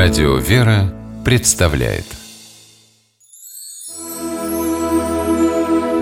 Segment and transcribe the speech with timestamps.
[0.00, 2.04] Радио «Вера» представляет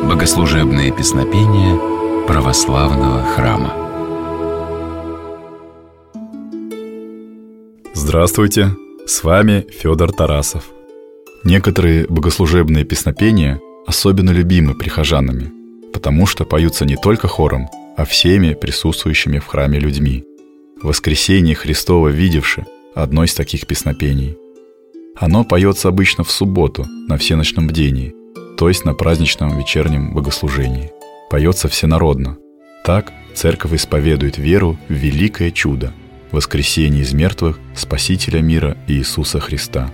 [0.03, 3.73] Богослужебные песнопения православного храма
[7.95, 8.77] Здравствуйте!
[9.07, 10.65] С вами Федор Тарасов.
[11.43, 15.51] Некоторые богослужебные песнопения особенно любимы прихожанами,
[15.95, 20.23] потому что поются не только хором, а всеми присутствующими в храме людьми.
[20.83, 24.37] «Воскресение Христово видевши»– одно из таких песнопений.
[25.15, 28.15] Оно поется обычно в субботу на всеночном бдении,
[28.57, 30.91] то есть на праздничном вечернем богослужении.
[31.31, 32.39] Поется всенародно.
[32.85, 35.93] Так церковь исповедует веру в великое чудо–
[36.33, 39.91] воскресение из мертвых Спасителя мира Иисуса Христа.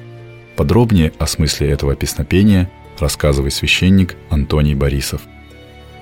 [0.57, 5.23] Подробнее о смысле этого песнопения рассказывает священник Антоний Борисов.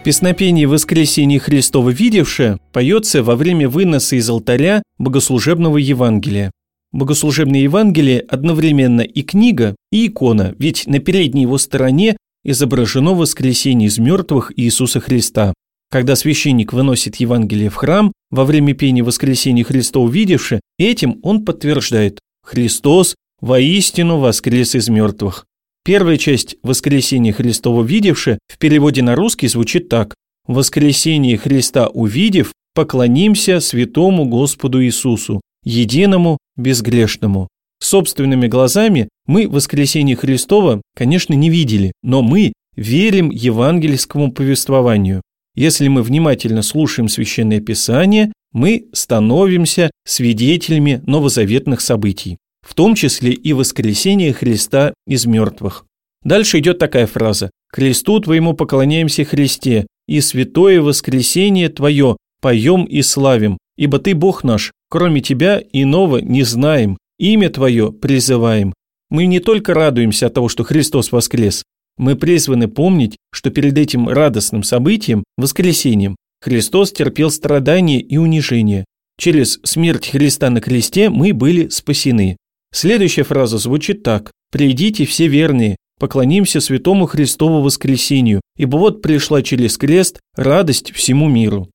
[0.04, 6.50] Песнопение «Воскресение Христово видевшее» поется во время выноса из алтаря богослужебного Евангелия.
[6.92, 13.98] Богослужебное Евангелие одновременно и книга, и икона, ведь на передней его стороне изображено воскресение из
[13.98, 15.54] мертвых Иисуса Христа.
[15.90, 22.18] Когда священник выносит Евангелие в храм, во время пения воскресения Христа увидевши, этим он подтверждает
[22.44, 25.46] «Христос воистину воскрес из мертвых».
[25.84, 30.14] Первая часть «Воскресение Христова видевши» в переводе на русский звучит так
[30.46, 37.48] «Воскресение Христа увидев, поклонимся святому Господу Иисусу, единому, безгрешному».
[37.82, 45.22] Собственными глазами мы воскресение Христова, конечно, не видели, но мы верим евангельскому повествованию.
[45.54, 53.52] Если мы внимательно слушаем Священное Писание, мы становимся свидетелями новозаветных событий в том числе и
[53.52, 55.86] воскресение Христа из мертвых.
[56.22, 63.58] Дальше идет такая фраза «Кресту Твоему поклоняемся Христе, и святое воскресение Твое поем и славим,
[63.76, 68.74] ибо Ты Бог наш, кроме Тебя иного не знаем, имя Твое призываем».
[69.08, 71.64] Мы не только радуемся от того, что Христос воскрес,
[72.00, 78.86] мы призваны помнить, что перед этим радостным событием, воскресением, Христос терпел страдания и унижение.
[79.18, 82.38] Через смерть Христа на кресте мы были спасены.
[82.72, 84.30] Следующая фраза звучит так.
[84.50, 91.68] «Придите все верные, поклонимся святому Христову воскресению, ибо вот пришла через крест радость всему миру».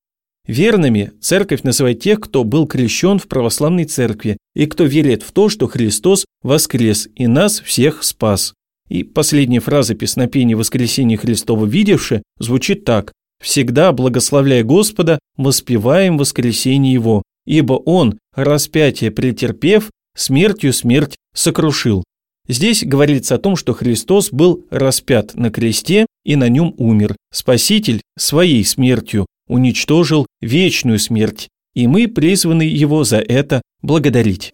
[0.47, 5.49] Верными церковь называет тех, кто был крещен в православной церкви и кто верит в то,
[5.49, 8.53] что Христос воскрес и нас всех спас.
[8.87, 13.11] И последняя фраза песнопения «Воскресения Христова видевши» звучит так
[13.43, 22.03] «Всегда, благословляя Господа, воспеваем воскресение Его, ибо Он, распятие претерпев, смертью смерть сокрушил.
[22.47, 27.15] Здесь говорится о том, что Христос был распят на кресте и на нем умер.
[27.31, 34.53] Спаситель своей смертью уничтожил вечную смерть, и мы призваны его за это благодарить.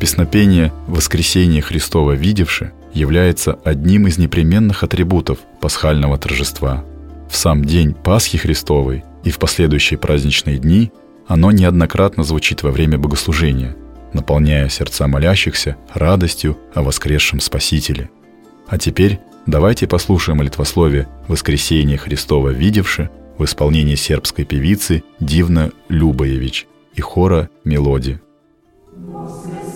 [0.00, 6.84] Песнопение «Воскресение Христова видевши» является одним из непременных атрибутов пасхального торжества.
[7.30, 10.92] В сам день Пасхи Христовой и в последующие праздничные дни
[11.26, 13.74] оно неоднократно звучит во время богослужения–
[14.16, 18.10] наполняя сердца молящихся радостью о воскресшем Спасителе.
[18.66, 27.00] А теперь давайте послушаем молитвословие «Воскресение Христова видевши» в исполнении сербской певицы Дивна Любоевич и
[27.00, 28.20] хора «Мелоди».
[28.92, 29.75] Христе,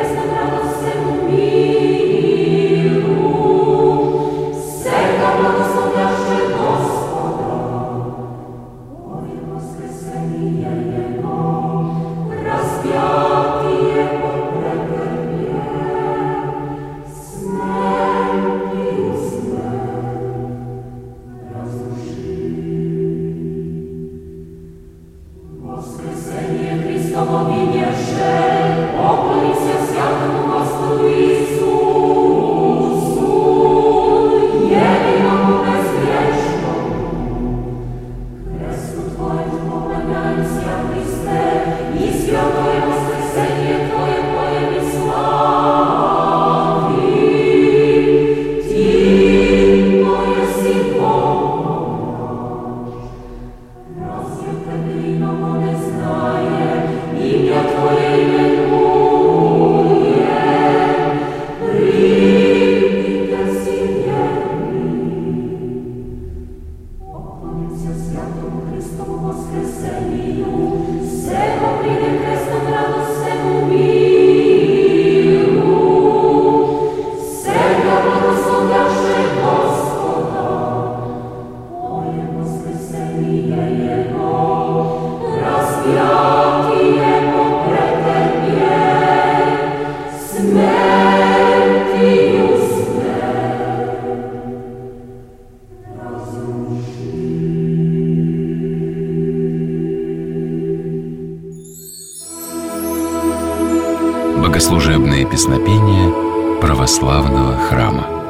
[104.61, 108.20] Богослужебные песнопения православного храма.